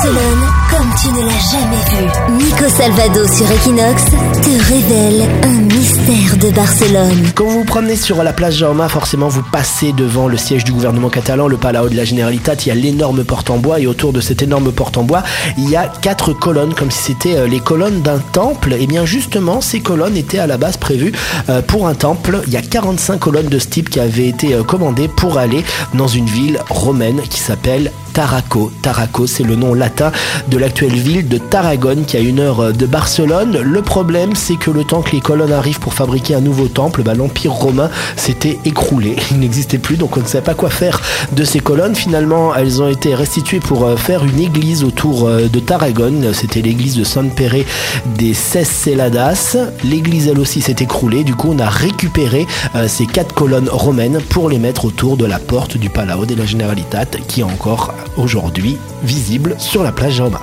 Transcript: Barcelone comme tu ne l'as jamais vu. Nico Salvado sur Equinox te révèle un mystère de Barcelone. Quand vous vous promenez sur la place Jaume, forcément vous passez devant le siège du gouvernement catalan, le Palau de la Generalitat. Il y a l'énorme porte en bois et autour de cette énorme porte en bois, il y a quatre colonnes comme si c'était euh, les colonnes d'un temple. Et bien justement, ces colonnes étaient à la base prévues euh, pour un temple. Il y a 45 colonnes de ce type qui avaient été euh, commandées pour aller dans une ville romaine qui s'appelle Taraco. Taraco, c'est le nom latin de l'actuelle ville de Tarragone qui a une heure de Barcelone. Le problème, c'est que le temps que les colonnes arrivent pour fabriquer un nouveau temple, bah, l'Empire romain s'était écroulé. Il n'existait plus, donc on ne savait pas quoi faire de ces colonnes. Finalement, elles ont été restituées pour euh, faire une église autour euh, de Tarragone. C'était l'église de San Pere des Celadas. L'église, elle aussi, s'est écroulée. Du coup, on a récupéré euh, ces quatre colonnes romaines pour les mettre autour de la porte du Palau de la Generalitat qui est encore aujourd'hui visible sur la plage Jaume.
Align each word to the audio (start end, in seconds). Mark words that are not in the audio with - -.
Barcelone 0.00 0.46
comme 0.70 0.94
tu 1.02 1.08
ne 1.12 1.26
l'as 1.26 1.50
jamais 1.50 1.76
vu. 1.90 2.44
Nico 2.44 2.68
Salvado 2.70 3.26
sur 3.28 3.50
Equinox 3.50 4.04
te 4.04 4.72
révèle 4.72 5.28
un 5.42 5.74
mystère 5.74 6.36
de 6.38 6.54
Barcelone. 6.54 7.30
Quand 7.34 7.44
vous 7.44 7.58
vous 7.58 7.64
promenez 7.64 7.96
sur 7.96 8.22
la 8.22 8.32
place 8.32 8.54
Jaume, 8.54 8.82
forcément 8.88 9.28
vous 9.28 9.42
passez 9.42 9.92
devant 9.92 10.26
le 10.26 10.38
siège 10.38 10.64
du 10.64 10.72
gouvernement 10.72 11.10
catalan, 11.10 11.48
le 11.48 11.58
Palau 11.58 11.90
de 11.90 11.96
la 11.96 12.04
Generalitat. 12.04 12.54
Il 12.64 12.68
y 12.68 12.70
a 12.70 12.74
l'énorme 12.74 13.24
porte 13.24 13.50
en 13.50 13.58
bois 13.58 13.78
et 13.78 13.86
autour 13.86 14.14
de 14.14 14.22
cette 14.22 14.42
énorme 14.42 14.72
porte 14.72 14.96
en 14.96 15.02
bois, 15.02 15.22
il 15.58 15.68
y 15.68 15.76
a 15.76 15.86
quatre 16.00 16.32
colonnes 16.32 16.72
comme 16.72 16.90
si 16.90 17.02
c'était 17.02 17.36
euh, 17.36 17.46
les 17.46 17.60
colonnes 17.60 18.00
d'un 18.00 18.20
temple. 18.20 18.72
Et 18.74 18.86
bien 18.86 19.04
justement, 19.04 19.60
ces 19.60 19.80
colonnes 19.80 20.16
étaient 20.16 20.38
à 20.38 20.46
la 20.46 20.56
base 20.56 20.78
prévues 20.78 21.12
euh, 21.50 21.60
pour 21.60 21.86
un 21.88 21.94
temple. 21.94 22.40
Il 22.46 22.52
y 22.54 22.56
a 22.56 22.62
45 22.62 23.18
colonnes 23.18 23.48
de 23.48 23.58
ce 23.58 23.66
type 23.66 23.90
qui 23.90 24.00
avaient 24.00 24.28
été 24.28 24.54
euh, 24.54 24.62
commandées 24.62 25.08
pour 25.08 25.36
aller 25.36 25.62
dans 25.92 26.08
une 26.08 26.26
ville 26.26 26.58
romaine 26.70 27.20
qui 27.28 27.40
s'appelle 27.40 27.92
Taraco. 28.12 28.70
Taraco, 28.82 29.26
c'est 29.26 29.42
le 29.42 29.56
nom 29.56 29.74
latin 29.74 30.12
de 30.48 30.58
l'actuelle 30.58 30.94
ville 30.94 31.28
de 31.28 31.38
Tarragone 31.38 32.04
qui 32.04 32.16
a 32.16 32.20
une 32.20 32.40
heure 32.40 32.72
de 32.72 32.86
Barcelone. 32.86 33.58
Le 33.62 33.82
problème, 33.82 34.34
c'est 34.34 34.56
que 34.56 34.70
le 34.70 34.84
temps 34.84 35.02
que 35.02 35.12
les 35.12 35.20
colonnes 35.20 35.52
arrivent 35.52 35.80
pour 35.80 35.94
fabriquer 35.94 36.34
un 36.34 36.40
nouveau 36.40 36.68
temple, 36.68 37.02
bah, 37.02 37.14
l'Empire 37.14 37.52
romain 37.52 37.90
s'était 38.16 38.58
écroulé. 38.64 39.16
Il 39.30 39.40
n'existait 39.40 39.78
plus, 39.78 39.96
donc 39.96 40.16
on 40.16 40.20
ne 40.20 40.26
savait 40.26 40.44
pas 40.44 40.54
quoi 40.54 40.70
faire 40.70 41.00
de 41.32 41.44
ces 41.44 41.60
colonnes. 41.60 41.94
Finalement, 41.94 42.54
elles 42.54 42.82
ont 42.82 42.88
été 42.88 43.14
restituées 43.14 43.60
pour 43.60 43.84
euh, 43.84 43.96
faire 43.96 44.24
une 44.24 44.40
église 44.40 44.84
autour 44.84 45.26
euh, 45.26 45.48
de 45.48 45.60
Tarragone. 45.60 46.32
C'était 46.32 46.62
l'église 46.62 46.96
de 46.96 47.04
San 47.04 47.30
Pere 47.30 47.64
des 48.16 48.34
Celadas. 48.34 49.56
L'église, 49.84 50.28
elle 50.28 50.38
aussi, 50.38 50.60
s'est 50.60 50.76
écroulée. 50.80 51.24
Du 51.24 51.34
coup, 51.34 51.52
on 51.52 51.58
a 51.58 51.68
récupéré 51.68 52.46
euh, 52.74 52.88
ces 52.88 53.06
quatre 53.06 53.34
colonnes 53.34 53.68
romaines 53.70 54.20
pour 54.28 54.48
les 54.48 54.58
mettre 54.58 54.84
autour 54.84 55.16
de 55.16 55.24
la 55.24 55.38
porte 55.38 55.76
du 55.76 55.90
Palau 55.90 56.26
de 56.26 56.34
la 56.34 56.46
Generalitat 56.46 57.06
qui 57.28 57.40
est 57.40 57.44
encore 57.44 57.92
aujourd'hui 58.16 58.78
visible 59.02 59.56
sur 59.58 59.82
la 59.82 59.92
plage 59.92 60.14
Jaume. 60.14 60.38